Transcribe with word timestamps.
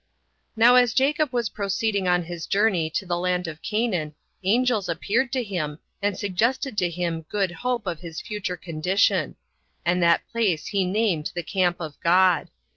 1. 0.55 0.65
Now 0.67 0.75
as 0.77 0.95
Jacob 0.95 1.31
was 1.31 1.49
proceeding 1.49 2.07
on 2.07 2.23
his 2.23 2.47
journey 2.47 2.89
to 2.89 3.05
the 3.05 3.19
land 3.19 3.47
of 3.47 3.61
Canaan, 3.61 4.15
angels 4.43 4.89
appeared 4.89 5.31
to 5.33 5.43
him, 5.43 5.77
and 6.01 6.17
suggested 6.17 6.75
to 6.79 6.89
him 6.89 7.21
good 7.29 7.51
hope 7.51 7.85
of 7.85 7.99
his 7.99 8.19
future 8.19 8.57
condition; 8.57 9.35
and 9.85 10.01
that 10.01 10.27
place 10.31 10.65
he 10.65 10.85
named 10.85 11.31
the 11.35 11.43
Camp 11.43 11.77
of 11.79 11.99
God. 11.99 12.49